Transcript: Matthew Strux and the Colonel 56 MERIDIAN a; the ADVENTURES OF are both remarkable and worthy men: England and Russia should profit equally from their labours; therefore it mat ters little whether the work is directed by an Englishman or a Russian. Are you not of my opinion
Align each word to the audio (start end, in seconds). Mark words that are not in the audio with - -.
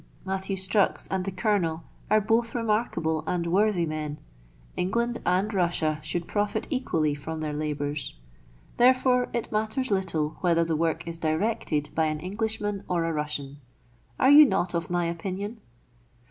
Matthew 0.25 0.55
Strux 0.55 1.07
and 1.11 1.25
the 1.25 1.31
Colonel 1.31 1.83
56 2.09 2.09
MERIDIAN 2.09 2.09
a; 2.09 2.09
the 2.09 2.17
ADVENTURES 2.17 2.25
OF 2.25 2.25
are 2.25 2.27
both 2.27 2.55
remarkable 3.13 3.23
and 3.27 3.45
worthy 3.45 3.85
men: 3.85 4.17
England 4.75 5.19
and 5.27 5.53
Russia 5.53 5.99
should 6.01 6.27
profit 6.27 6.65
equally 6.71 7.13
from 7.13 7.39
their 7.39 7.53
labours; 7.53 8.15
therefore 8.77 9.29
it 9.31 9.51
mat 9.51 9.69
ters 9.69 9.91
little 9.91 10.37
whether 10.41 10.63
the 10.63 10.75
work 10.75 11.07
is 11.07 11.19
directed 11.19 11.91
by 11.93 12.05
an 12.05 12.19
Englishman 12.19 12.83
or 12.87 13.05
a 13.05 13.13
Russian. 13.13 13.57
Are 14.19 14.31
you 14.31 14.43
not 14.43 14.73
of 14.73 14.89
my 14.89 15.05
opinion 15.05 15.61